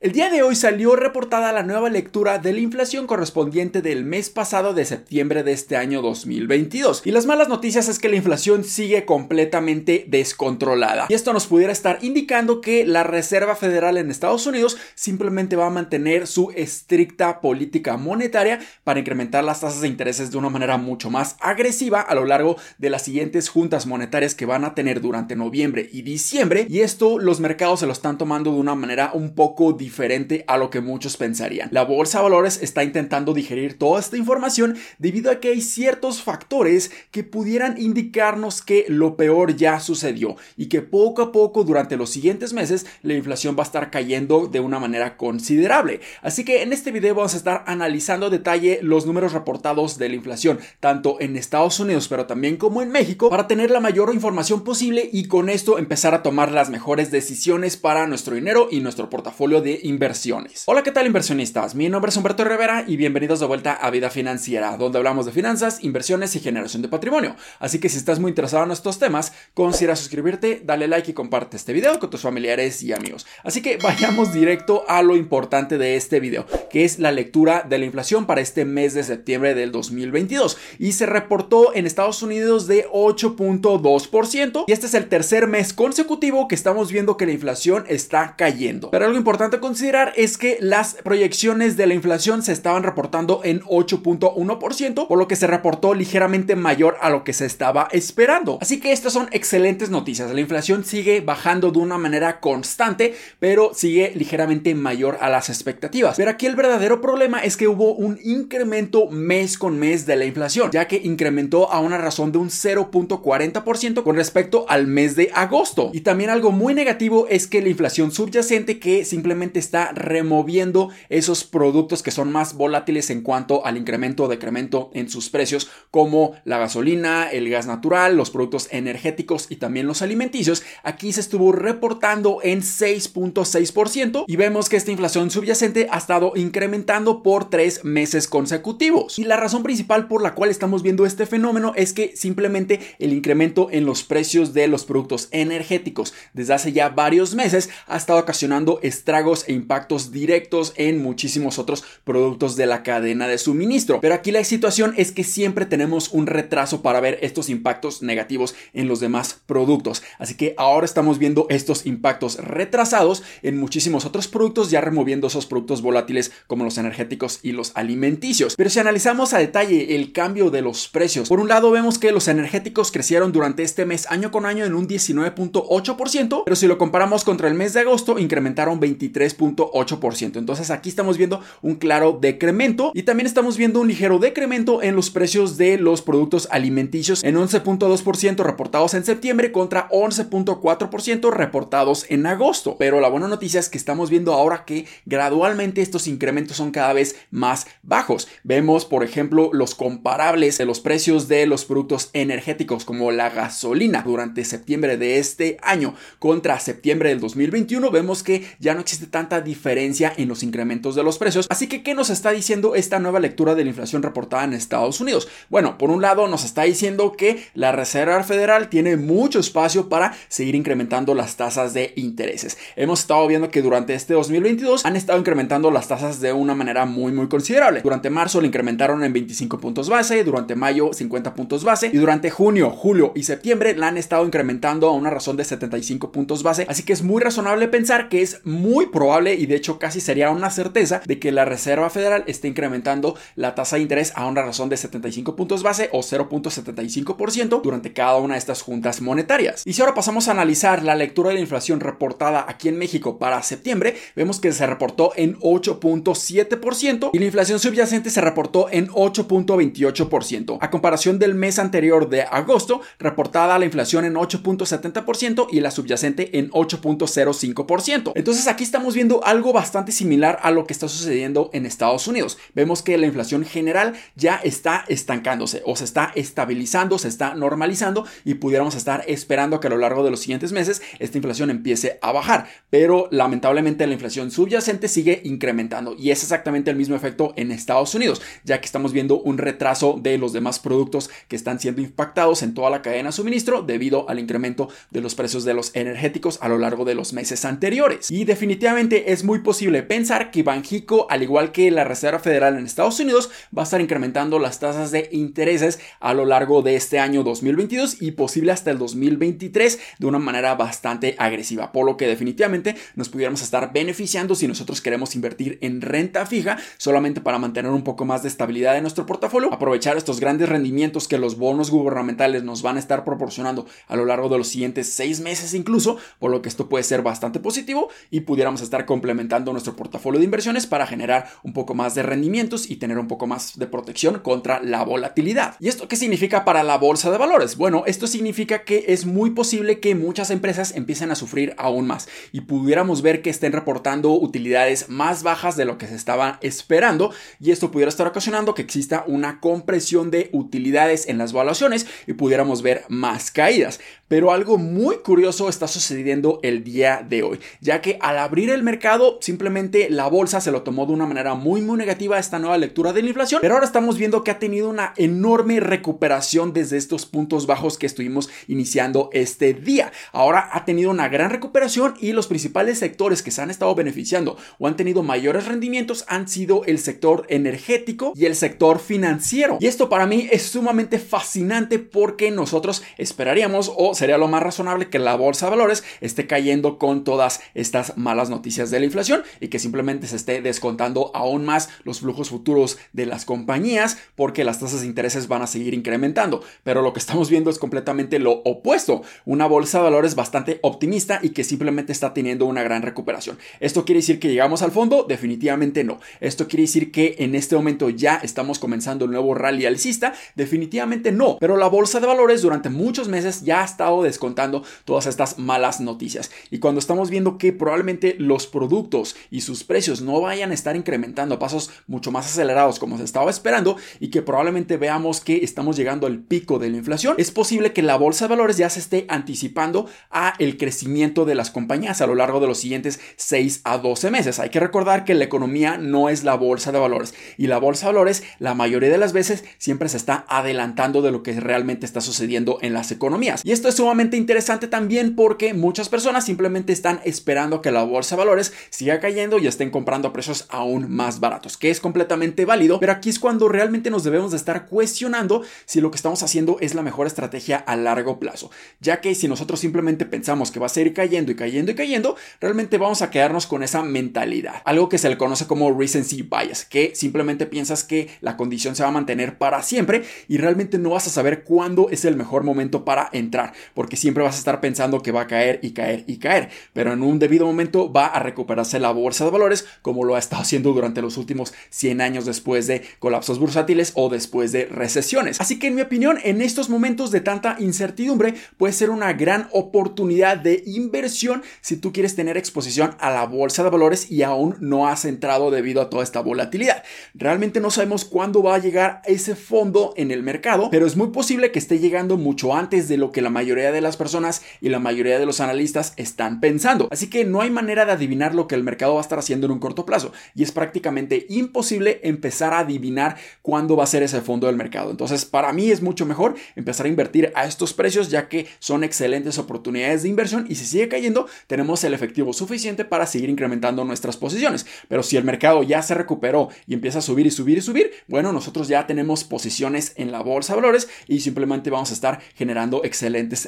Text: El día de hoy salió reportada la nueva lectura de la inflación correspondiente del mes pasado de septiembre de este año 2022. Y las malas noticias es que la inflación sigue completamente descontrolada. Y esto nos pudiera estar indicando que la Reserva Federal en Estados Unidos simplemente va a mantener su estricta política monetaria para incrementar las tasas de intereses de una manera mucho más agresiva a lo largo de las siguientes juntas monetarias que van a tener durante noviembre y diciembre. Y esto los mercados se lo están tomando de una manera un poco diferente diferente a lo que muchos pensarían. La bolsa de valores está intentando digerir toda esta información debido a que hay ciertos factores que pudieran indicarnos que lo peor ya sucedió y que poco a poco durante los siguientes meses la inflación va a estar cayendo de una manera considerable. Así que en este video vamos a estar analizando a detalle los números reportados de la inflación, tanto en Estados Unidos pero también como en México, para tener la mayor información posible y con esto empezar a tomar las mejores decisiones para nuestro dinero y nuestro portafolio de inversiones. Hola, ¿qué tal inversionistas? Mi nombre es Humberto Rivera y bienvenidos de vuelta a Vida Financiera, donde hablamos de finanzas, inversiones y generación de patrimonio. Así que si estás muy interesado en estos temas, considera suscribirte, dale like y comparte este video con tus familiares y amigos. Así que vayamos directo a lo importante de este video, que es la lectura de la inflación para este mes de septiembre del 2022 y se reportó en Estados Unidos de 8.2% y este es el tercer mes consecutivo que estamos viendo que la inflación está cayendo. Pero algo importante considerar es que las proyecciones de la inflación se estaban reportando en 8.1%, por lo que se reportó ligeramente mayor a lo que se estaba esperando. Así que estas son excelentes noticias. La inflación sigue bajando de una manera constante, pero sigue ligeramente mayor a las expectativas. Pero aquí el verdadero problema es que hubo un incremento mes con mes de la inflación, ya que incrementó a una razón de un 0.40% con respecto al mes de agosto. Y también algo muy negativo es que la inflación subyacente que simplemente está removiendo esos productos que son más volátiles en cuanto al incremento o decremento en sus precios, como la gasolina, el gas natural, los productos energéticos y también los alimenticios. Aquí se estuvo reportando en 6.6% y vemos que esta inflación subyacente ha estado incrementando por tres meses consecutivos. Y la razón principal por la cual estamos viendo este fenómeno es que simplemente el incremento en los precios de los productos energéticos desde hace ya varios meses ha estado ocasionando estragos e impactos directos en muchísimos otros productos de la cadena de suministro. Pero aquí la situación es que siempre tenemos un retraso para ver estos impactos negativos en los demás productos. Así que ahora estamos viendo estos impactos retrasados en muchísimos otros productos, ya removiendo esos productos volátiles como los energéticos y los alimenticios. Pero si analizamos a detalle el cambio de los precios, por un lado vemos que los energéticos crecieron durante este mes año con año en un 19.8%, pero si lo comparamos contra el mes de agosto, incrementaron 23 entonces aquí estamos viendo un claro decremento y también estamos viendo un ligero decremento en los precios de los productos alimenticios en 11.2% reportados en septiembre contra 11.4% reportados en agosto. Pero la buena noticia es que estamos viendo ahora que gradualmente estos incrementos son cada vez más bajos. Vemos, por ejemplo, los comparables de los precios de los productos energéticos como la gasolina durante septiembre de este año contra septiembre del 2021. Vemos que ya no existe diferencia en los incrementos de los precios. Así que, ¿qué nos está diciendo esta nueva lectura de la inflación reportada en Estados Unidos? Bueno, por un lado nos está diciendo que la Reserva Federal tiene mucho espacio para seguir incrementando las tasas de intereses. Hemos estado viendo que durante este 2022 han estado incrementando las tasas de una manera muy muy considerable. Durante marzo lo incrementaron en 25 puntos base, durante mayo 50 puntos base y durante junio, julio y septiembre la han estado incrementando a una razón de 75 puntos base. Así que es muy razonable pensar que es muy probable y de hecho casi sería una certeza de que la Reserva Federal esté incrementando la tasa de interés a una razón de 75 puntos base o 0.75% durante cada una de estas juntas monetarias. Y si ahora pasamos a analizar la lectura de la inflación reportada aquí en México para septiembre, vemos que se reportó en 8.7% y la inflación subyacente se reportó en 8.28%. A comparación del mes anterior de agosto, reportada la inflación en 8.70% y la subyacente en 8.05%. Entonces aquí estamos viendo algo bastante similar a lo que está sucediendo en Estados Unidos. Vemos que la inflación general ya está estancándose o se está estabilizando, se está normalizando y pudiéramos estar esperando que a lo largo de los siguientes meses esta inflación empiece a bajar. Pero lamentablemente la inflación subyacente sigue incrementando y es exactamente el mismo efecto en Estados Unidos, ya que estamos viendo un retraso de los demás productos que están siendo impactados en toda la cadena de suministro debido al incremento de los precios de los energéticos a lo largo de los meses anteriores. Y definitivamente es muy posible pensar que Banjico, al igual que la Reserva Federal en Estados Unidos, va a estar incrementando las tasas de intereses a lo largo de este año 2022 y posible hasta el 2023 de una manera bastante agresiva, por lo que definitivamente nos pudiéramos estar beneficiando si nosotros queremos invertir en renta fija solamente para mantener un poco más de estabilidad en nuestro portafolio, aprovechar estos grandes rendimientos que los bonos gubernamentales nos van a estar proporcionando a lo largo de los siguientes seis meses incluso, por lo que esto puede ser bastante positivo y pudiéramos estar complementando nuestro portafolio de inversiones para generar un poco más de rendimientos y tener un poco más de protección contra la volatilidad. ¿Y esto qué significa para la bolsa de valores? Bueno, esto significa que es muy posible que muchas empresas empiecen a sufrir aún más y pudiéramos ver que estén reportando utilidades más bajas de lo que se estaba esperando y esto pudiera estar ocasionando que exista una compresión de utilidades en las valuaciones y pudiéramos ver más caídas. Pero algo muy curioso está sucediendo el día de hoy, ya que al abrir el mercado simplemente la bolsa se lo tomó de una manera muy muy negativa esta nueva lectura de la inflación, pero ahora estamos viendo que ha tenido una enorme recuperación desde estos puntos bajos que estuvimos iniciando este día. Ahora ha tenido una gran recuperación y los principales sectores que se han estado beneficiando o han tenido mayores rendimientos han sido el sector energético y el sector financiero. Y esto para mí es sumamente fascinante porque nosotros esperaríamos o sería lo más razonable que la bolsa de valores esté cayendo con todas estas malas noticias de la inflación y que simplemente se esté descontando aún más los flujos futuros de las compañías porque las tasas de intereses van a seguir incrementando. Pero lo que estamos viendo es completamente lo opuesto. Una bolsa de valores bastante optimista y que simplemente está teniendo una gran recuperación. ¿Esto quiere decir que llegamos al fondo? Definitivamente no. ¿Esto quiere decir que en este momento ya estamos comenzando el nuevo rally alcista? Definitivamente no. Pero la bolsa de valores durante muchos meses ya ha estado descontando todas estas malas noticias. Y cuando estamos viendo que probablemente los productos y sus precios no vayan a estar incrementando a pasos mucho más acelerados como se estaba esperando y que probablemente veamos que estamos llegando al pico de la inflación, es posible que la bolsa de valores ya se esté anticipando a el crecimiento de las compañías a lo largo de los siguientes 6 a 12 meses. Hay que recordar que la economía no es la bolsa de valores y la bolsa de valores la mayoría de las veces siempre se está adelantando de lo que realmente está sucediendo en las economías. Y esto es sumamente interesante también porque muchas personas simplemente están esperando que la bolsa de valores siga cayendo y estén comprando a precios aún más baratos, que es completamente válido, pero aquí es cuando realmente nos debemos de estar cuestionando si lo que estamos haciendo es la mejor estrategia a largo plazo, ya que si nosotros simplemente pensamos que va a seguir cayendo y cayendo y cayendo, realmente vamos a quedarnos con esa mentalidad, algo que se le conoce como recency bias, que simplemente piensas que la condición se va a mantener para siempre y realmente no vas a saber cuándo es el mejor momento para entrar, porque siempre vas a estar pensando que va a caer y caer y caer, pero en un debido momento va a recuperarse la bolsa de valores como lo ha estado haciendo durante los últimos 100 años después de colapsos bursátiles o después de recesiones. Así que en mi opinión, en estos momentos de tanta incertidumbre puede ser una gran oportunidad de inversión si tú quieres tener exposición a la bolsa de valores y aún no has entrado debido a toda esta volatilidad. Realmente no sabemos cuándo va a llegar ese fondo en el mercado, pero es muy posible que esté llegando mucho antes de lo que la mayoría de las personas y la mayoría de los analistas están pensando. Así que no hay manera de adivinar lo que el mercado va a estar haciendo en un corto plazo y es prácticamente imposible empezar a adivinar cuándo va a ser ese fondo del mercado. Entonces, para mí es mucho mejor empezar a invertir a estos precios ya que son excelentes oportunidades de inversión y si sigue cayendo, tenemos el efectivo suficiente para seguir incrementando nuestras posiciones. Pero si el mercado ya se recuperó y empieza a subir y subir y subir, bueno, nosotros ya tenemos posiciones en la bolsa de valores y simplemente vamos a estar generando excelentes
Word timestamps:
El 0.00 0.12
día 0.12 0.30
de 0.30 0.44
hoy 0.44 0.54
salió 0.54 0.94
reportada 0.94 1.50
la 1.50 1.64
nueva 1.64 1.90
lectura 1.90 2.38
de 2.38 2.52
la 2.52 2.60
inflación 2.60 3.08
correspondiente 3.08 3.82
del 3.82 4.04
mes 4.04 4.30
pasado 4.30 4.72
de 4.72 4.84
septiembre 4.84 5.42
de 5.42 5.50
este 5.50 5.76
año 5.76 6.02
2022. 6.02 7.02
Y 7.04 7.10
las 7.10 7.26
malas 7.26 7.48
noticias 7.48 7.88
es 7.88 7.98
que 7.98 8.08
la 8.08 8.14
inflación 8.14 8.62
sigue 8.62 9.04
completamente 9.04 10.04
descontrolada. 10.06 11.06
Y 11.08 11.14
esto 11.14 11.32
nos 11.32 11.48
pudiera 11.48 11.72
estar 11.72 11.98
indicando 12.00 12.60
que 12.60 12.86
la 12.86 13.02
Reserva 13.02 13.56
Federal 13.56 13.96
en 13.96 14.12
Estados 14.12 14.46
Unidos 14.46 14.76
simplemente 14.94 15.56
va 15.56 15.66
a 15.66 15.70
mantener 15.70 16.28
su 16.28 16.52
estricta 16.54 17.40
política 17.40 17.96
monetaria 17.96 18.60
para 18.84 19.00
incrementar 19.00 19.42
las 19.42 19.62
tasas 19.62 19.80
de 19.80 19.88
intereses 19.88 20.30
de 20.30 20.38
una 20.38 20.48
manera 20.48 20.76
mucho 20.76 21.10
más 21.10 21.34
agresiva 21.40 22.02
a 22.02 22.14
lo 22.14 22.24
largo 22.24 22.56
de 22.78 22.90
las 22.90 23.02
siguientes 23.02 23.48
juntas 23.48 23.88
monetarias 23.88 24.36
que 24.36 24.46
van 24.46 24.64
a 24.64 24.76
tener 24.76 25.00
durante 25.00 25.34
noviembre 25.34 25.90
y 25.92 26.02
diciembre. 26.02 26.68
Y 26.70 26.82
esto 26.82 27.18
los 27.18 27.40
mercados 27.40 27.80
se 27.80 27.86
lo 27.86 27.92
están 27.92 28.16
tomando 28.16 28.52
de 28.52 28.60
una 28.60 28.76
manera 28.76 29.10
un 29.12 29.34
poco 29.34 29.72
diferente 29.72 29.87
diferente 29.88 30.44
a 30.48 30.58
lo 30.58 30.68
que 30.68 30.82
muchos 30.82 31.16
pensarían. 31.16 31.70
La 31.72 31.82
bolsa 31.82 32.18
de 32.18 32.24
valores 32.24 32.62
está 32.62 32.84
intentando 32.84 33.32
digerir 33.32 33.78
toda 33.78 33.98
esta 33.98 34.18
información 34.18 34.76
debido 34.98 35.30
a 35.30 35.40
que 35.40 35.48
hay 35.48 35.62
ciertos 35.62 36.20
factores 36.22 36.90
que 37.10 37.24
pudieran 37.24 37.80
indicarnos 37.80 38.60
que 38.60 38.84
lo 38.88 39.16
peor 39.16 39.56
ya 39.56 39.80
sucedió 39.80 40.36
y 40.58 40.66
que 40.66 40.82
poco 40.82 41.22
a 41.22 41.32
poco 41.32 41.64
durante 41.64 41.96
los 41.96 42.10
siguientes 42.10 42.52
meses 42.52 42.84
la 43.02 43.14
inflación 43.14 43.56
va 43.56 43.62
a 43.62 43.66
estar 43.66 43.90
cayendo 43.90 44.46
de 44.46 44.60
una 44.60 44.78
manera 44.78 45.16
considerable. 45.16 46.00
Así 46.20 46.44
que 46.44 46.62
en 46.62 46.74
este 46.74 46.92
video 46.92 47.14
vamos 47.14 47.32
a 47.32 47.38
estar 47.38 47.64
analizando 47.66 48.26
a 48.26 48.30
detalle 48.30 48.80
los 48.82 49.06
números 49.06 49.32
reportados 49.32 49.96
de 49.96 50.10
la 50.10 50.16
inflación, 50.16 50.58
tanto 50.80 51.16
en 51.18 51.34
Estados 51.34 51.80
Unidos 51.80 52.08
pero 52.08 52.26
también 52.26 52.58
como 52.58 52.82
en 52.82 52.90
México, 52.90 53.30
para 53.30 53.48
tener 53.48 53.70
la 53.70 53.80
mayor 53.80 54.12
información 54.12 54.64
posible 54.64 55.08
y 55.10 55.28
con 55.28 55.48
esto 55.48 55.78
empezar 55.78 56.12
a 56.12 56.22
tomar 56.22 56.52
las 56.52 56.68
mejores 56.68 57.10
decisiones 57.10 57.78
para 57.78 58.06
nuestro 58.06 58.34
dinero 58.34 58.68
y 58.70 58.80
nuestro 58.80 59.08
portafolio 59.08 59.62
de 59.62 59.77
inversiones. 59.82 60.64
Hola, 60.66 60.82
¿qué 60.82 60.92
tal 60.92 61.06
inversionistas? 61.06 61.74
Mi 61.74 61.88
nombre 61.88 62.10
es 62.10 62.16
Humberto 62.16 62.44
Rivera 62.44 62.84
y 62.86 62.96
bienvenidos 62.96 63.40
de 63.40 63.46
vuelta 63.46 63.72
a 63.72 63.90
Vida 63.90 64.10
Financiera, 64.10 64.76
donde 64.76 64.98
hablamos 64.98 65.26
de 65.26 65.32
finanzas, 65.32 65.82
inversiones 65.82 66.34
y 66.36 66.40
generación 66.40 66.82
de 66.82 66.88
patrimonio. 66.88 67.36
Así 67.58 67.78
que 67.78 67.88
si 67.88 67.98
estás 67.98 68.18
muy 68.18 68.30
interesado 68.30 68.64
en 68.64 68.70
estos 68.70 68.98
temas, 68.98 69.32
considera 69.54 69.96
suscribirte, 69.96 70.62
dale 70.64 70.88
like 70.88 71.10
y 71.10 71.14
comparte 71.14 71.56
este 71.56 71.72
video 71.72 71.98
con 71.98 72.10
tus 72.10 72.22
familiares 72.22 72.82
y 72.82 72.92
amigos. 72.92 73.26
Así 73.44 73.62
que 73.62 73.76
vayamos 73.76 74.32
directo 74.32 74.84
a 74.88 75.02
lo 75.02 75.16
importante 75.16 75.78
de 75.78 75.96
este 75.96 76.20
video, 76.20 76.46
que 76.70 76.84
es 76.84 76.98
la 76.98 77.12
lectura 77.12 77.64
de 77.68 77.78
la 77.78 77.84
inflación 77.84 78.26
para 78.26 78.40
este 78.40 78.64
mes 78.64 78.94
de 78.94 79.04
septiembre 79.04 79.54
del 79.54 79.72
2022 79.72 80.56
y 80.78 80.92
se 80.92 81.06
reportó 81.06 81.74
en 81.74 81.86
Estados 81.86 82.22
Unidos 82.22 82.66
de 82.66 82.86
8.2% 82.88 84.64
y 84.66 84.72
este 84.72 84.86
es 84.86 84.94
el 84.94 85.08
tercer 85.08 85.46
mes 85.46 85.72
consecutivo 85.72 86.48
que 86.48 86.54
estamos 86.54 86.92
viendo 86.92 87.16
que 87.16 87.26
la 87.26 87.32
inflación 87.32 87.84
está 87.88 88.36
cayendo. 88.36 88.90
Pero 88.90 89.06
algo 89.06 89.18
importante 89.18 89.60
considerar 89.68 90.14
es 90.16 90.38
que 90.38 90.56
las 90.62 90.94
proyecciones 90.94 91.76
de 91.76 91.86
la 91.86 91.92
inflación 91.92 92.42
se 92.42 92.52
estaban 92.52 92.84
reportando 92.84 93.42
en 93.44 93.60
8.1%, 93.60 95.06
por 95.06 95.18
lo 95.18 95.28
que 95.28 95.36
se 95.36 95.46
reportó 95.46 95.92
ligeramente 95.92 96.56
mayor 96.56 96.96
a 97.02 97.10
lo 97.10 97.22
que 97.22 97.34
se 97.34 97.44
estaba 97.44 97.86
esperando. 97.92 98.56
Así 98.62 98.80
que 98.80 98.92
estas 98.92 99.12
son 99.12 99.28
excelentes 99.30 99.90
noticias. 99.90 100.32
La 100.32 100.40
inflación 100.40 100.86
sigue 100.86 101.20
bajando 101.20 101.70
de 101.70 101.80
una 101.80 101.98
manera 101.98 102.40
constante, 102.40 103.14
pero 103.40 103.72
sigue 103.74 104.12
ligeramente 104.14 104.74
mayor 104.74 105.18
a 105.20 105.28
las 105.28 105.50
expectativas. 105.50 106.16
Pero 106.16 106.30
aquí 106.30 106.46
el 106.46 106.56
verdadero 106.56 107.02
problema 107.02 107.40
es 107.40 107.58
que 107.58 107.68
hubo 107.68 107.92
un 107.92 108.18
incremento 108.24 109.10
mes 109.10 109.58
con 109.58 109.78
mes 109.78 110.06
de 110.06 110.16
la 110.16 110.24
inflación, 110.24 110.70
ya 110.70 110.88
que 110.88 110.96
incrementó 111.04 111.70
a 111.70 111.80
una 111.80 111.98
razón 111.98 112.32
de 112.32 112.38
un 112.38 112.48
0.40% 112.48 114.02
con 114.02 114.16
respecto 114.16 114.64
al 114.66 114.86
mes 114.86 115.14
de 115.14 115.30
agosto. 115.34 115.90
Y 115.92 116.00
también 116.00 116.30
algo 116.30 116.52
muy 116.52 116.72
negativo 116.72 117.26
es 117.28 117.46
que 117.46 117.60
la 117.60 117.68
inflación 117.68 118.12
subyacente 118.12 118.78
que 118.78 119.04
simplemente 119.04 119.57
está 119.58 119.92
removiendo 119.92 120.90
esos 121.08 121.44
productos 121.44 122.02
que 122.02 122.10
son 122.10 122.32
más 122.32 122.54
volátiles 122.54 123.10
en 123.10 123.22
cuanto 123.22 123.64
al 123.64 123.76
incremento 123.76 124.24
o 124.24 124.28
decremento 124.28 124.90
en 124.94 125.08
sus 125.08 125.30
precios, 125.30 125.68
como 125.90 126.32
la 126.44 126.58
gasolina, 126.58 127.28
el 127.30 127.48
gas 127.48 127.66
natural, 127.66 128.16
los 128.16 128.30
productos 128.30 128.68
energéticos 128.70 129.46
y 129.50 129.56
también 129.56 129.86
los 129.86 130.02
alimenticios. 130.02 130.62
Aquí 130.82 131.12
se 131.12 131.20
estuvo 131.20 131.52
reportando 131.52 132.40
en 132.42 132.60
6.6% 132.60 134.24
y 134.26 134.36
vemos 134.36 134.68
que 134.68 134.76
esta 134.76 134.90
inflación 134.90 135.30
subyacente 135.30 135.88
ha 135.90 135.98
estado 135.98 136.32
incrementando 136.34 137.22
por 137.22 137.50
tres 137.50 137.84
meses 137.84 138.28
consecutivos. 138.28 139.18
Y 139.18 139.24
la 139.24 139.36
razón 139.36 139.62
principal 139.62 140.08
por 140.08 140.22
la 140.22 140.34
cual 140.34 140.50
estamos 140.50 140.82
viendo 140.82 141.06
este 141.06 141.26
fenómeno 141.26 141.72
es 141.76 141.92
que 141.92 142.16
simplemente 142.16 142.80
el 142.98 143.12
incremento 143.12 143.68
en 143.70 143.84
los 143.86 144.02
precios 144.02 144.54
de 144.54 144.68
los 144.68 144.84
productos 144.84 145.28
energéticos 145.30 146.14
desde 146.32 146.54
hace 146.54 146.72
ya 146.72 146.88
varios 146.90 147.34
meses 147.34 147.70
ha 147.86 147.96
estado 147.96 148.18
ocasionando 148.18 148.80
estragos 148.82 149.47
e 149.48 149.52
impactos 149.52 150.12
directos 150.12 150.72
en 150.76 151.02
muchísimos 151.02 151.58
otros 151.58 151.84
productos 152.04 152.56
de 152.56 152.66
la 152.66 152.82
cadena 152.82 153.26
de 153.26 153.38
suministro. 153.38 154.00
Pero 154.00 154.14
aquí 154.14 154.30
la 154.30 154.44
situación 154.44 154.94
es 154.96 155.12
que 155.12 155.24
siempre 155.24 155.66
tenemos 155.66 156.10
un 156.12 156.26
retraso 156.26 156.82
para 156.82 157.00
ver 157.00 157.18
estos 157.22 157.48
impactos 157.48 158.02
negativos 158.02 158.54
en 158.72 158.88
los 158.88 159.00
demás 159.00 159.40
productos. 159.46 160.02
Así 160.18 160.36
que 160.36 160.54
ahora 160.56 160.84
estamos 160.84 161.18
viendo 161.18 161.46
estos 161.48 161.86
impactos 161.86 162.36
retrasados 162.36 163.22
en 163.42 163.58
muchísimos 163.58 164.04
otros 164.04 164.28
productos, 164.28 164.70
ya 164.70 164.80
removiendo 164.80 165.26
esos 165.26 165.46
productos 165.46 165.82
volátiles 165.82 166.32
como 166.46 166.64
los 166.64 166.78
energéticos 166.78 167.40
y 167.42 167.52
los 167.52 167.72
alimenticios. 167.74 168.54
Pero 168.56 168.70
si 168.70 168.78
analizamos 168.78 169.34
a 169.34 169.38
detalle 169.38 169.96
el 169.96 170.12
cambio 170.12 170.50
de 170.50 170.62
los 170.62 170.88
precios, 170.88 171.28
por 171.28 171.40
un 171.40 171.48
lado 171.48 171.70
vemos 171.70 171.98
que 171.98 172.12
los 172.12 172.28
energéticos 172.28 172.92
crecieron 172.92 173.32
durante 173.32 173.62
este 173.62 173.86
mes 173.86 174.06
año 174.10 174.30
con 174.30 174.46
año 174.46 174.64
en 174.64 174.74
un 174.74 174.86
19.8%, 174.86 176.42
pero 176.44 176.56
si 176.56 176.66
lo 176.66 176.78
comparamos 176.78 177.24
contra 177.24 177.48
el 177.48 177.54
mes 177.54 177.72
de 177.72 177.80
agosto, 177.80 178.18
incrementaron 178.18 178.80
23 178.80 179.34
entonces 179.38 180.70
aquí 180.70 180.88
estamos 180.88 181.16
viendo 181.16 181.40
un 181.62 181.76
claro 181.76 182.18
decremento 182.20 182.90
y 182.94 183.04
también 183.04 183.26
estamos 183.26 183.56
viendo 183.56 183.80
un 183.80 183.88
ligero 183.88 184.18
decremento 184.18 184.82
en 184.82 184.96
los 184.96 185.10
precios 185.10 185.56
de 185.56 185.78
los 185.78 186.02
productos 186.02 186.48
alimenticios 186.50 187.22
en 187.22 187.36
11.2% 187.36 188.42
reportados 188.42 188.94
en 188.94 189.04
septiembre 189.04 189.52
contra 189.52 189.88
11.4% 189.90 191.30
reportados 191.30 192.06
en 192.08 192.26
agosto. 192.26 192.76
Pero 192.78 193.00
la 193.00 193.08
buena 193.08 193.28
noticia 193.28 193.60
es 193.60 193.68
que 193.68 193.78
estamos 193.78 194.10
viendo 194.10 194.32
ahora 194.32 194.64
que 194.64 194.86
gradualmente 195.06 195.82
estos 195.82 196.08
incrementos 196.08 196.56
son 196.56 196.70
cada 196.70 196.92
vez 196.92 197.16
más 197.30 197.66
bajos. 197.82 198.28
Vemos, 198.42 198.84
por 198.84 199.04
ejemplo, 199.04 199.50
los 199.52 199.74
comparables 199.74 200.58
de 200.58 200.66
los 200.66 200.80
precios 200.80 201.28
de 201.28 201.46
los 201.46 201.64
productos 201.64 202.10
energéticos 202.12 202.84
como 202.84 203.12
la 203.12 203.30
gasolina 203.30 204.02
durante 204.02 204.44
septiembre 204.44 204.96
de 204.96 205.18
este 205.18 205.58
año 205.62 205.94
contra 206.18 206.58
septiembre 206.58 207.10
del 207.10 207.20
2021. 207.20 207.90
Vemos 207.90 208.22
que 208.22 208.44
ya 208.58 208.74
no 208.74 208.80
existe 208.80 209.06
diferencia 209.40 210.12
en 210.16 210.28
los 210.28 210.42
incrementos 210.42 210.94
de 210.94 211.02
los 211.02 211.18
precios. 211.18 211.46
Así 211.50 211.68
que, 211.68 211.82
¿qué 211.82 211.94
nos 211.94 212.10
está 212.10 212.30
diciendo 212.30 212.74
esta 212.74 212.98
nueva 212.98 213.20
lectura 213.20 213.54
de 213.54 213.64
la 213.64 213.70
inflación 213.70 214.02
reportada 214.02 214.44
en 214.44 214.52
Estados 214.52 215.00
Unidos? 215.00 215.28
Bueno, 215.48 215.78
por 215.78 215.90
un 215.90 216.02
lado 216.02 216.28
nos 216.28 216.44
está 216.44 216.62
diciendo 216.62 217.12
que 217.16 217.44
la 217.54 217.72
Reserva 217.72 218.22
Federal 218.24 218.68
tiene 218.68 218.96
mucho 218.96 219.40
espacio 219.40 219.88
para 219.88 220.14
seguir 220.28 220.54
incrementando 220.54 221.14
las 221.14 221.36
tasas 221.36 221.74
de 221.74 221.92
intereses. 221.96 222.58
Hemos 222.76 223.00
estado 223.00 223.26
viendo 223.26 223.50
que 223.50 223.62
durante 223.62 223.94
este 223.94 224.14
2022 224.14 224.84
han 224.84 224.96
estado 224.96 225.18
incrementando 225.18 225.70
las 225.70 225.88
tasas 225.88 226.20
de 226.20 226.32
una 226.32 226.54
manera 226.54 226.84
muy 226.86 227.12
muy 227.12 227.28
considerable. 227.28 227.82
Durante 227.82 228.10
marzo 228.10 228.40
lo 228.40 228.46
incrementaron 228.46 229.04
en 229.04 229.12
25 229.12 229.58
puntos 229.58 229.88
base, 229.88 230.24
durante 230.24 230.54
mayo 230.54 230.92
50 230.92 231.34
puntos 231.34 231.64
base 231.64 231.90
y 231.92 231.96
durante 231.96 232.30
junio, 232.30 232.70
julio 232.70 233.12
y 233.14 233.24
septiembre 233.24 233.76
la 233.76 233.88
han 233.88 233.98
estado 233.98 234.24
incrementando 234.24 234.88
a 234.88 234.92
una 234.92 235.10
razón 235.10 235.36
de 235.36 235.44
75 235.44 236.12
puntos 236.12 236.42
base. 236.42 236.66
Así 236.68 236.82
que 236.82 236.92
es 236.92 237.02
muy 237.02 237.22
razonable 237.22 237.68
pensar 237.68 238.08
que 238.08 238.22
es 238.22 238.40
muy 238.44 238.86
probable 238.86 239.17
y 239.26 239.46
de 239.46 239.56
hecho 239.56 239.78
casi 239.78 240.00
sería 240.00 240.30
una 240.30 240.50
certeza 240.50 241.02
de 241.04 241.18
que 241.18 241.32
la 241.32 241.44
Reserva 241.44 241.90
Federal 241.90 242.24
esté 242.26 242.48
incrementando 242.48 243.16
la 243.34 243.54
tasa 243.54 243.76
de 243.76 243.82
interés 243.82 244.12
a 244.14 244.26
una 244.26 244.42
razón 244.42 244.68
de 244.68 244.76
75 244.76 245.34
puntos 245.34 245.62
base 245.62 245.88
o 245.92 246.00
0.75% 246.00 247.60
durante 247.62 247.92
cada 247.92 248.16
una 248.16 248.34
de 248.34 248.38
estas 248.38 248.62
juntas 248.62 249.00
monetarias. 249.00 249.62
Y 249.64 249.72
si 249.72 249.82
ahora 249.82 249.94
pasamos 249.94 250.28
a 250.28 250.32
analizar 250.32 250.82
la 250.82 250.94
lectura 250.94 251.30
de 251.30 251.34
la 251.34 251.40
inflación 251.40 251.80
reportada 251.80 252.44
aquí 252.48 252.68
en 252.68 252.78
México 252.78 253.18
para 253.18 253.42
septiembre, 253.42 253.96
vemos 254.14 254.40
que 254.40 254.52
se 254.52 254.66
reportó 254.66 255.12
en 255.16 255.36
8.7% 255.40 257.10
y 257.12 257.18
la 257.18 257.26
inflación 257.26 257.58
subyacente 257.58 258.10
se 258.10 258.20
reportó 258.20 258.68
en 258.70 258.88
8.28%. 258.88 260.58
A 260.60 260.70
comparación 260.70 261.18
del 261.18 261.34
mes 261.34 261.58
anterior 261.58 262.08
de 262.08 262.22
agosto, 262.22 262.80
reportada 262.98 263.58
la 263.58 263.64
inflación 263.64 264.04
en 264.04 264.14
8.70% 264.14 265.46
y 265.50 265.60
la 265.60 265.70
subyacente 265.70 266.38
en 266.38 266.50
8.05%. 266.50 268.12
Entonces 268.14 268.46
aquí 268.46 268.64
estamos 268.64 268.94
viendo 268.98 269.24
algo 269.24 269.52
bastante 269.52 269.92
similar 269.92 270.40
a 270.42 270.50
lo 270.50 270.66
que 270.66 270.72
está 270.72 270.88
sucediendo 270.88 271.50
en 271.52 271.66
Estados 271.66 272.08
Unidos. 272.08 272.36
Vemos 272.52 272.82
que 272.82 272.98
la 272.98 273.06
inflación 273.06 273.44
general 273.44 273.94
ya 274.16 274.40
está 274.42 274.84
estancándose 274.88 275.62
o 275.64 275.76
se 275.76 275.84
está 275.84 276.10
estabilizando, 276.16 276.98
se 276.98 277.06
está 277.06 277.36
normalizando 277.36 278.04
y 278.24 278.34
pudiéramos 278.34 278.74
estar 278.74 279.04
esperando 279.06 279.60
que 279.60 279.68
a 279.68 279.70
lo 279.70 279.78
largo 279.78 280.02
de 280.02 280.10
los 280.10 280.18
siguientes 280.18 280.50
meses 280.50 280.82
esta 280.98 281.16
inflación 281.16 281.48
empiece 281.50 282.00
a 282.02 282.10
bajar. 282.10 282.48
Pero 282.70 283.06
lamentablemente 283.12 283.86
la 283.86 283.92
inflación 283.92 284.32
subyacente 284.32 284.88
sigue 284.88 285.20
incrementando 285.22 285.94
y 285.96 286.10
es 286.10 286.24
exactamente 286.24 286.72
el 286.72 286.76
mismo 286.76 286.96
efecto 286.96 287.34
en 287.36 287.52
Estados 287.52 287.94
Unidos, 287.94 288.20
ya 288.42 288.60
que 288.60 288.66
estamos 288.66 288.92
viendo 288.92 289.20
un 289.20 289.38
retraso 289.38 289.96
de 290.02 290.18
los 290.18 290.32
demás 290.32 290.58
productos 290.58 291.08
que 291.28 291.36
están 291.36 291.60
siendo 291.60 291.82
impactados 291.82 292.42
en 292.42 292.52
toda 292.52 292.68
la 292.68 292.82
cadena 292.82 293.10
de 293.10 293.12
suministro 293.12 293.62
debido 293.62 294.10
al 294.10 294.18
incremento 294.18 294.68
de 294.90 295.02
los 295.02 295.14
precios 295.14 295.44
de 295.44 295.54
los 295.54 295.70
energéticos 295.76 296.40
a 296.42 296.48
lo 296.48 296.58
largo 296.58 296.84
de 296.84 296.96
los 296.96 297.12
meses 297.12 297.44
anteriores. 297.44 298.10
Y 298.10 298.24
definitivamente 298.24 298.87
es 298.92 299.24
muy 299.24 299.40
posible 299.40 299.82
pensar 299.82 300.30
que 300.30 300.42
Banjico, 300.42 301.06
al 301.10 301.22
igual 301.22 301.52
que 301.52 301.70
la 301.70 301.84
Reserva 301.84 302.18
Federal 302.18 302.56
en 302.56 302.64
Estados 302.64 302.98
Unidos, 303.00 303.30
va 303.56 303.62
a 303.62 303.64
estar 303.64 303.80
incrementando 303.80 304.38
las 304.38 304.60
tasas 304.60 304.90
de 304.90 305.08
intereses 305.12 305.78
a 306.00 306.14
lo 306.14 306.24
largo 306.24 306.62
de 306.62 306.76
este 306.76 306.98
año 306.98 307.22
2022 307.22 308.00
y 308.00 308.12
posible 308.12 308.52
hasta 308.52 308.70
el 308.70 308.78
2023 308.78 309.78
de 309.98 310.06
una 310.06 310.18
manera 310.18 310.54
bastante 310.54 311.16
agresiva, 311.18 311.72
por 311.72 311.84
lo 311.84 311.96
que 311.96 312.06
definitivamente 312.06 312.76
nos 312.94 313.08
pudiéramos 313.08 313.42
estar 313.42 313.72
beneficiando 313.72 314.34
si 314.34 314.48
nosotros 314.48 314.80
queremos 314.80 315.14
invertir 315.14 315.58
en 315.60 315.80
renta 315.80 316.24
fija 316.26 316.58
solamente 316.76 317.20
para 317.20 317.38
mantener 317.38 317.72
un 317.72 317.84
poco 317.84 318.04
más 318.04 318.22
de 318.22 318.28
estabilidad 318.28 318.76
en 318.76 318.82
nuestro 318.82 319.06
portafolio, 319.06 319.52
aprovechar 319.52 319.96
estos 319.96 320.20
grandes 320.20 320.48
rendimientos 320.48 321.08
que 321.08 321.18
los 321.18 321.36
bonos 321.36 321.70
gubernamentales 321.70 322.42
nos 322.42 322.62
van 322.62 322.76
a 322.76 322.80
estar 322.80 323.04
proporcionando 323.04 323.66
a 323.86 323.96
lo 323.96 324.04
largo 324.04 324.28
de 324.28 324.38
los 324.38 324.48
siguientes 324.48 324.92
seis 324.92 325.20
meses 325.20 325.54
incluso, 325.54 325.98
por 326.18 326.30
lo 326.30 326.42
que 326.42 326.48
esto 326.48 326.68
puede 326.68 326.84
ser 326.84 327.02
bastante 327.02 327.40
positivo 327.40 327.88
y 328.10 328.20
pudiéramos 328.20 328.60
estar 328.60 328.77
complementando 328.86 329.52
nuestro 329.52 329.76
portafolio 329.76 330.18
de 330.18 330.24
inversiones 330.24 330.66
para 330.66 330.86
generar 330.86 331.28
un 331.42 331.52
poco 331.52 331.74
más 331.74 331.94
de 331.94 332.02
rendimientos 332.02 332.70
y 332.70 332.76
tener 332.76 332.98
un 332.98 333.08
poco 333.08 333.26
más 333.26 333.58
de 333.58 333.66
protección 333.66 334.20
contra 334.20 334.60
la 334.62 334.84
volatilidad. 334.84 335.56
¿Y 335.60 335.68
esto 335.68 335.88
qué 335.88 335.96
significa 335.96 336.44
para 336.44 336.62
la 336.62 336.78
bolsa 336.78 337.10
de 337.10 337.18
valores? 337.18 337.56
Bueno, 337.56 337.84
esto 337.86 338.06
significa 338.06 338.64
que 338.64 338.86
es 338.88 339.06
muy 339.06 339.30
posible 339.30 339.80
que 339.80 339.94
muchas 339.94 340.30
empresas 340.30 340.74
empiecen 340.74 341.10
a 341.10 341.14
sufrir 341.14 341.54
aún 341.58 341.86
más 341.86 342.08
y 342.32 342.42
pudiéramos 342.42 343.02
ver 343.02 343.22
que 343.22 343.30
estén 343.30 343.52
reportando 343.52 344.12
utilidades 344.12 344.88
más 344.88 345.22
bajas 345.22 345.56
de 345.56 345.64
lo 345.64 345.78
que 345.78 345.86
se 345.86 345.94
estaba 345.94 346.38
esperando 346.42 347.12
y 347.40 347.50
esto 347.50 347.70
pudiera 347.70 347.88
estar 347.88 348.06
ocasionando 348.06 348.54
que 348.54 348.62
exista 348.62 349.04
una 349.06 349.40
compresión 349.40 350.10
de 350.10 350.30
utilidades 350.32 351.08
en 351.08 351.18
las 351.18 351.32
valuaciones 351.32 351.86
y 352.06 352.14
pudiéramos 352.14 352.62
ver 352.62 352.84
más 352.88 353.30
caídas. 353.30 353.80
Pero 354.08 354.32
algo 354.32 354.56
muy 354.56 354.96
curioso 354.96 355.50
está 355.50 355.68
sucediendo 355.68 356.40
el 356.42 356.64
día 356.64 357.04
de 357.06 357.22
hoy, 357.22 357.40
ya 357.60 357.82
que 357.82 357.98
al 358.00 358.18
abrir 358.18 358.48
el 358.48 358.62
mercado 358.62 359.18
simplemente 359.20 359.90
la 359.90 360.08
bolsa 360.08 360.40
se 360.40 360.50
lo 360.50 360.62
tomó 360.62 360.86
de 360.86 360.94
una 360.94 361.06
manera 361.06 361.34
muy 361.34 361.60
muy 361.60 361.76
negativa 361.76 362.18
esta 362.18 362.38
nueva 362.38 362.56
lectura 362.56 362.94
de 362.94 363.02
la 363.02 363.08
inflación, 363.08 363.40
pero 363.42 363.54
ahora 363.54 363.66
estamos 363.66 363.98
viendo 363.98 364.24
que 364.24 364.30
ha 364.30 364.38
tenido 364.38 364.70
una 364.70 364.94
enorme 364.96 365.60
recuperación 365.60 366.54
desde 366.54 366.78
estos 366.78 367.04
puntos 367.04 367.46
bajos 367.46 367.76
que 367.76 367.84
estuvimos 367.84 368.30
iniciando 368.46 369.10
este 369.12 369.52
día. 369.52 369.92
Ahora 370.12 370.48
ha 370.52 370.64
tenido 370.64 370.90
una 370.90 371.08
gran 371.08 371.30
recuperación 371.30 371.94
y 372.00 372.12
los 372.12 372.28
principales 372.28 372.78
sectores 372.78 373.22
que 373.22 373.30
se 373.30 373.42
han 373.42 373.50
estado 373.50 373.74
beneficiando 373.74 374.38
o 374.58 374.66
han 374.66 374.76
tenido 374.76 375.02
mayores 375.02 375.44
rendimientos 375.46 376.06
han 376.08 376.28
sido 376.28 376.64
el 376.64 376.78
sector 376.78 377.26
energético 377.28 378.12
y 378.16 378.24
el 378.24 378.34
sector 378.34 378.78
financiero. 378.78 379.58
Y 379.60 379.66
esto 379.66 379.90
para 379.90 380.06
mí 380.06 380.28
es 380.32 380.42
sumamente 380.42 380.98
fascinante 380.98 381.78
porque 381.78 382.30
nosotros 382.30 382.82
esperaríamos 382.96 383.70
o 383.76 383.94
sería 383.98 384.18
lo 384.18 384.28
más 384.28 384.42
razonable 384.42 384.88
que 384.88 384.98
la 384.98 385.16
bolsa 385.16 385.46
de 385.46 385.50
valores 385.50 385.84
esté 386.00 386.26
cayendo 386.26 386.78
con 386.78 387.04
todas 387.04 387.40
estas 387.54 387.96
malas 387.96 388.30
noticias 388.30 388.70
de 388.70 388.80
la 388.80 388.86
inflación 388.86 389.22
y 389.40 389.48
que 389.48 389.58
simplemente 389.58 390.06
se 390.06 390.16
esté 390.16 390.40
descontando 390.40 391.10
aún 391.14 391.44
más 391.44 391.68
los 391.84 392.00
flujos 392.00 392.30
futuros 392.30 392.78
de 392.92 393.06
las 393.06 393.24
compañías 393.24 393.98
porque 394.14 394.44
las 394.44 394.60
tasas 394.60 394.80
de 394.80 394.86
intereses 394.86 395.28
van 395.28 395.42
a 395.42 395.46
seguir 395.46 395.74
incrementando. 395.74 396.42
Pero 396.62 396.82
lo 396.82 396.92
que 396.92 397.00
estamos 397.00 397.30
viendo 397.30 397.50
es 397.50 397.58
completamente 397.58 398.18
lo 398.18 398.42
opuesto. 398.44 399.02
Una 399.24 399.46
bolsa 399.46 399.78
de 399.78 399.84
valores 399.84 400.14
bastante 400.14 400.60
optimista 400.62 401.20
y 401.22 401.30
que 401.30 401.44
simplemente 401.44 401.92
está 401.92 402.14
teniendo 402.14 402.46
una 402.46 402.62
gran 402.62 402.82
recuperación. 402.82 403.38
¿Esto 403.60 403.84
quiere 403.84 404.00
decir 404.00 404.18
que 404.18 404.28
llegamos 404.28 404.62
al 404.62 404.72
fondo? 404.72 405.04
Definitivamente 405.08 405.84
no. 405.84 405.98
¿Esto 406.20 406.48
quiere 406.48 406.62
decir 406.62 406.92
que 406.92 407.16
en 407.18 407.34
este 407.34 407.56
momento 407.56 407.90
ya 407.90 408.16
estamos 408.16 408.58
comenzando 408.58 409.04
el 409.04 409.10
nuevo 409.10 409.34
rally 409.34 409.66
alcista? 409.66 410.14
Definitivamente 410.34 411.12
no. 411.12 411.38
Pero 411.40 411.56
la 411.56 411.68
bolsa 411.68 412.00
de 412.00 412.06
valores 412.06 412.42
durante 412.42 412.70
muchos 412.70 413.08
meses 413.08 413.42
ya 413.42 413.62
ha 413.62 413.64
estado 413.64 413.87
descontando 414.02 414.62
todas 414.84 415.06
estas 415.06 415.38
malas 415.38 415.80
noticias. 415.80 416.30
Y 416.50 416.58
cuando 416.58 416.78
estamos 416.78 417.10
viendo 417.10 417.38
que 417.38 417.52
probablemente 417.52 418.14
los 418.18 418.46
productos 418.46 419.16
y 419.30 419.40
sus 419.40 419.64
precios 419.64 420.00
no 420.00 420.20
vayan 420.20 420.50
a 420.50 420.54
estar 420.54 420.76
incrementando 420.76 421.34
a 421.34 421.38
pasos 421.38 421.70
mucho 421.86 422.10
más 422.12 422.26
acelerados 422.26 422.78
como 422.78 422.98
se 422.98 423.04
estaba 423.04 423.30
esperando 423.30 423.76
y 424.00 424.08
que 424.08 424.22
probablemente 424.22 424.76
veamos 424.76 425.20
que 425.20 425.38
estamos 425.42 425.76
llegando 425.76 426.06
al 426.06 426.18
pico 426.18 426.58
de 426.58 426.70
la 426.70 426.76
inflación, 426.76 427.14
es 427.18 427.30
posible 427.30 427.72
que 427.72 427.82
la 427.82 427.96
bolsa 427.96 428.26
de 428.26 428.30
valores 428.30 428.56
ya 428.56 428.70
se 428.70 428.80
esté 428.80 429.06
anticipando 429.08 429.86
a 430.10 430.34
el 430.38 430.56
crecimiento 430.56 431.24
de 431.24 431.34
las 431.34 431.50
compañías 431.50 432.00
a 432.00 432.06
lo 432.06 432.14
largo 432.14 432.40
de 432.40 432.46
los 432.46 432.58
siguientes 432.58 433.00
6 433.16 433.62
a 433.64 433.78
12 433.78 434.10
meses. 434.10 434.38
Hay 434.38 434.50
que 434.50 434.60
recordar 434.60 435.04
que 435.04 435.14
la 435.14 435.24
economía 435.24 435.78
no 435.78 436.08
es 436.08 436.24
la 436.24 436.34
bolsa 436.34 436.72
de 436.72 436.78
valores 436.78 437.14
y 437.36 437.46
la 437.46 437.58
bolsa 437.58 437.86
de 437.86 437.92
valores 437.94 438.22
la 438.38 438.54
mayoría 438.54 438.90
de 438.90 438.98
las 438.98 439.12
veces 439.12 439.44
siempre 439.58 439.88
se 439.88 439.96
está 439.96 440.24
adelantando 440.28 441.02
de 441.02 441.12
lo 441.12 441.22
que 441.22 441.38
realmente 441.40 441.86
está 441.86 442.00
sucediendo 442.00 442.58
en 442.62 442.72
las 442.72 442.90
economías. 442.90 443.42
Y 443.44 443.52
esto 443.52 443.68
es 443.68 443.77
sumamente 443.78 444.16
interesante 444.16 444.66
también 444.66 445.14
porque 445.14 445.54
muchas 445.54 445.88
personas 445.88 446.24
simplemente 446.24 446.72
están 446.72 447.00
esperando 447.04 447.62
que 447.62 447.70
la 447.70 447.84
bolsa 447.84 448.16
de 448.16 448.24
valores 448.24 448.52
siga 448.70 448.98
cayendo 448.98 449.38
y 449.38 449.46
estén 449.46 449.70
comprando 449.70 450.08
a 450.08 450.12
precios 450.12 450.46
aún 450.48 450.90
más 450.90 451.20
baratos, 451.20 451.56
que 451.56 451.70
es 451.70 451.78
completamente 451.78 452.44
válido, 452.44 452.80
pero 452.80 452.90
aquí 452.90 453.08
es 453.08 453.20
cuando 453.20 453.48
realmente 453.48 453.88
nos 453.88 454.02
debemos 454.02 454.32
de 454.32 454.36
estar 454.36 454.66
cuestionando 454.66 455.44
si 455.64 455.80
lo 455.80 455.92
que 455.92 455.96
estamos 455.96 456.24
haciendo 456.24 456.56
es 456.58 456.74
la 456.74 456.82
mejor 456.82 457.06
estrategia 457.06 457.56
a 457.56 457.76
largo 457.76 458.18
plazo, 458.18 458.50
ya 458.80 459.00
que 459.00 459.14
si 459.14 459.28
nosotros 459.28 459.60
simplemente 459.60 460.06
pensamos 460.06 460.50
que 460.50 460.58
va 460.58 460.66
a 460.66 460.70
seguir 460.70 460.92
cayendo 460.92 461.30
y 461.30 461.36
cayendo 461.36 461.70
y 461.70 461.76
cayendo, 461.76 462.16
realmente 462.40 462.78
vamos 462.78 463.00
a 463.02 463.12
quedarnos 463.12 463.46
con 463.46 463.62
esa 463.62 463.84
mentalidad, 463.84 464.60
algo 464.64 464.88
que 464.88 464.98
se 464.98 465.08
le 465.08 465.16
conoce 465.16 465.46
como 465.46 465.70
recency 465.70 466.22
bias, 466.22 466.64
que 466.64 466.96
simplemente 466.96 467.46
piensas 467.46 467.84
que 467.84 468.10
la 468.22 468.36
condición 468.36 468.74
se 468.74 468.82
va 468.82 468.88
a 468.88 468.92
mantener 468.92 469.38
para 469.38 469.62
siempre 469.62 470.02
y 470.26 470.38
realmente 470.38 470.78
no 470.78 470.90
vas 470.90 471.06
a 471.06 471.10
saber 471.10 471.44
cuándo 471.44 471.90
es 471.90 472.04
el 472.04 472.16
mejor 472.16 472.42
momento 472.42 472.84
para 472.84 473.08
entrar, 473.12 473.52
porque 473.74 473.96
siempre 473.96 474.22
vas 474.22 474.36
a 474.36 474.38
estar 474.38 474.60
pensando 474.60 475.02
que 475.02 475.12
va 475.12 475.22
a 475.22 475.26
caer 475.26 475.60
y 475.62 475.72
caer 475.72 476.04
y 476.06 476.18
caer, 476.18 476.50
pero 476.72 476.92
en 476.92 477.02
un 477.02 477.18
debido 477.18 477.46
momento 477.46 477.92
va 477.92 478.06
a 478.06 478.20
recuperarse 478.20 478.78
la 478.78 478.90
bolsa 478.90 479.24
de 479.24 479.30
valores 479.30 479.66
como 479.82 480.04
lo 480.04 480.14
ha 480.14 480.18
estado 480.18 480.42
haciendo 480.42 480.72
durante 480.72 481.02
los 481.02 481.16
últimos 481.16 481.52
100 481.70 482.00
años 482.00 482.26
después 482.26 482.66
de 482.66 482.82
colapsos 482.98 483.38
bursátiles 483.38 483.92
o 483.94 484.08
después 484.08 484.52
de 484.52 484.66
recesiones. 484.66 485.40
Así 485.40 485.58
que 485.58 485.68
en 485.68 485.74
mi 485.74 485.82
opinión, 485.82 486.18
en 486.24 486.42
estos 486.42 486.68
momentos 486.68 487.10
de 487.10 487.20
tanta 487.20 487.56
incertidumbre 487.58 488.34
puede 488.56 488.72
ser 488.72 488.90
una 488.90 489.12
gran 489.12 489.48
oportunidad 489.52 490.36
de 490.36 490.62
inversión 490.66 491.42
si 491.60 491.76
tú 491.76 491.92
quieres 491.92 492.14
tener 492.14 492.36
exposición 492.36 492.96
a 492.98 493.10
la 493.10 493.26
bolsa 493.26 493.62
de 493.62 493.70
valores 493.70 494.10
y 494.10 494.22
aún 494.22 494.56
no 494.60 494.88
has 494.88 495.04
entrado 495.04 495.50
debido 495.50 495.80
a 495.80 495.90
toda 495.90 496.02
esta 496.02 496.20
volatilidad. 496.20 496.82
Realmente 497.14 497.60
no 497.60 497.70
sabemos 497.70 498.04
cuándo 498.04 498.42
va 498.42 498.54
a 498.54 498.58
llegar 498.58 499.02
ese 499.04 499.34
fondo 499.34 499.94
en 499.96 500.10
el 500.10 500.22
mercado, 500.22 500.68
pero 500.70 500.86
es 500.86 500.96
muy 500.96 501.08
posible 501.08 501.50
que 501.52 501.58
esté 501.58 501.78
llegando 501.78 502.16
mucho 502.16 502.54
antes 502.54 502.88
de 502.88 502.96
lo 502.96 503.12
que 503.12 503.22
la 503.22 503.30
mayoría 503.30 503.57
de 503.58 503.80
las 503.80 503.96
personas 503.96 504.42
y 504.60 504.68
la 504.68 504.78
mayoría 504.78 505.18
de 505.18 505.26
los 505.26 505.40
analistas 505.40 505.92
están 505.96 506.40
pensando. 506.40 506.88
Así 506.90 507.10
que 507.10 507.24
no 507.24 507.40
hay 507.40 507.50
manera 507.50 507.84
de 507.84 507.92
adivinar 507.92 508.34
lo 508.34 508.46
que 508.46 508.54
el 508.54 508.62
mercado 508.62 508.94
va 508.94 509.00
a 509.00 509.02
estar 509.02 509.18
haciendo 509.18 509.46
en 509.46 509.52
un 509.52 509.58
corto 509.58 509.84
plazo 509.84 510.12
y 510.34 510.42
es 510.42 510.52
prácticamente 510.52 511.26
imposible 511.28 512.00
empezar 512.02 512.54
a 512.54 512.60
adivinar 512.60 513.16
cuándo 513.42 513.76
va 513.76 513.84
a 513.84 513.88
ser 513.88 514.02
ese 514.02 514.20
fondo 514.20 514.46
del 514.46 514.56
mercado. 514.56 514.90
Entonces, 514.90 515.24
para 515.24 515.52
mí 515.52 515.70
es 515.70 515.82
mucho 515.82 516.06
mejor 516.06 516.34
empezar 516.56 516.86
a 516.86 516.88
invertir 516.88 517.32
a 517.34 517.46
estos 517.46 517.72
precios 517.74 518.10
ya 518.10 518.28
que 518.28 518.46
son 518.58 518.84
excelentes 518.84 519.38
oportunidades 519.38 520.02
de 520.02 520.08
inversión 520.08 520.46
y 520.48 520.54
si 520.54 520.64
sigue 520.64 520.88
cayendo, 520.88 521.26
tenemos 521.46 521.82
el 521.84 521.94
efectivo 521.94 522.32
suficiente 522.32 522.84
para 522.84 523.06
seguir 523.06 523.30
incrementando 523.30 523.84
nuestras 523.84 524.16
posiciones. 524.16 524.66
Pero 524.88 525.02
si 525.02 525.16
el 525.16 525.24
mercado 525.24 525.62
ya 525.62 525.82
se 525.82 525.94
recuperó 525.94 526.48
y 526.66 526.74
empieza 526.74 526.98
a 526.98 527.02
subir 527.02 527.26
y 527.26 527.30
subir 527.30 527.58
y 527.58 527.62
subir, 527.62 527.90
bueno, 528.06 528.32
nosotros 528.32 528.68
ya 528.68 528.86
tenemos 528.86 529.24
posiciones 529.24 529.92
en 529.96 530.12
la 530.12 530.22
bolsa 530.22 530.54
de 530.54 530.60
valores 530.60 530.88
y 531.06 531.20
simplemente 531.20 531.70
vamos 531.70 531.90
a 531.90 531.94
estar 531.94 532.20
generando 532.34 532.84
excelentes 532.84 533.47